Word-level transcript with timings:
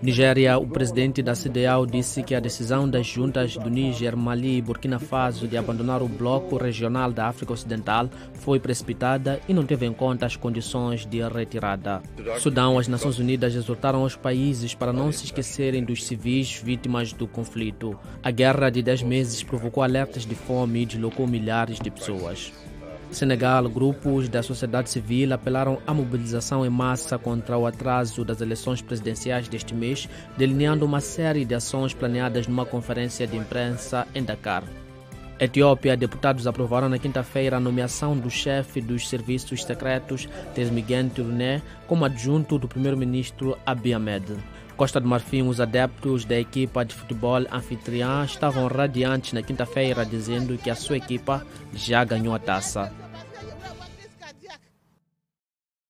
Nigéria, 0.00 0.56
o 0.56 0.66
presidente 0.66 1.20
da 1.20 1.34
CDAO 1.34 1.84
disse 1.84 2.22
que 2.22 2.32
a 2.32 2.38
decisão 2.38 2.88
das 2.88 3.04
juntas 3.04 3.56
do 3.56 3.68
Níger, 3.68 4.16
Mali 4.16 4.58
e 4.58 4.62
Burkina 4.62 5.00
Faso 5.00 5.48
de 5.48 5.56
abandonar 5.56 6.00
o 6.02 6.08
bloco 6.08 6.56
regional 6.56 7.12
da 7.12 7.26
África 7.26 7.52
Ocidental 7.52 8.08
foi 8.34 8.60
precipitada 8.60 9.40
e 9.48 9.52
não 9.52 9.66
teve 9.66 9.86
em 9.86 9.92
conta 9.92 10.24
as 10.24 10.36
condições 10.36 11.04
de 11.04 11.20
retirada. 11.28 12.00
Sudão, 12.38 12.78
as 12.78 12.86
Nações 12.86 13.18
Unidas 13.18 13.56
exortaram 13.56 14.04
os 14.04 14.14
países 14.14 14.72
para 14.72 14.92
não 14.92 15.10
se 15.10 15.24
esquecerem 15.24 15.82
dos 15.82 16.06
civis 16.06 16.62
vítimas 16.62 17.12
do 17.12 17.26
conflito. 17.26 17.98
A 18.22 18.30
guerra 18.30 18.70
de 18.70 18.82
10 18.82 19.02
meses 19.02 19.42
provocou 19.42 19.82
alertas 19.82 20.24
de 20.24 20.36
fome 20.36 20.82
e 20.82 20.86
deslocou 20.86 21.26
milhares 21.26 21.80
de 21.80 21.90
pessoas. 21.90 22.52
Senegal, 23.10 23.68
grupos 23.68 24.28
da 24.28 24.42
sociedade 24.42 24.90
civil 24.90 25.32
apelaram 25.32 25.78
à 25.86 25.94
mobilização 25.94 26.64
em 26.64 26.68
massa 26.68 27.18
contra 27.18 27.56
o 27.56 27.66
atraso 27.66 28.24
das 28.24 28.40
eleições 28.40 28.82
presidenciais 28.82 29.48
deste 29.48 29.74
mês, 29.74 30.08
delineando 30.36 30.84
uma 30.84 31.00
série 31.00 31.44
de 31.44 31.54
ações 31.54 31.94
planeadas 31.94 32.46
numa 32.46 32.66
conferência 32.66 33.26
de 33.26 33.36
imprensa 33.36 34.06
em 34.14 34.22
Dakar. 34.22 34.62
Etiópia, 35.40 35.96
deputados 35.96 36.46
aprovaram 36.46 36.88
na 36.88 36.98
quinta-feira 36.98 37.56
a 37.56 37.60
nomeação 37.60 38.16
do 38.16 38.28
chefe 38.28 38.80
dos 38.80 39.08
serviços 39.08 39.64
secretos, 39.64 40.28
Tesmigen 40.54 41.08
Turné, 41.08 41.62
como 41.86 42.04
adjunto 42.04 42.58
do 42.58 42.68
primeiro-ministro 42.68 43.56
Abiy 43.64 43.94
Ahmed. 43.94 44.36
Costa 44.76 45.00
do 45.00 45.08
Marfim, 45.08 45.42
os 45.42 45.60
adeptos 45.60 46.24
da 46.24 46.38
equipa 46.38 46.84
de 46.84 46.94
futebol 46.94 47.44
anfitriã 47.52 48.24
estavam 48.24 48.66
radiantes 48.68 49.32
na 49.32 49.42
quinta-feira, 49.42 50.04
dizendo 50.04 50.56
que 50.58 50.70
a 50.70 50.76
sua 50.76 50.96
equipa 50.96 51.44
já 51.72 52.04
ganhou 52.04 52.32
a 52.32 52.38
taça. 52.38 52.92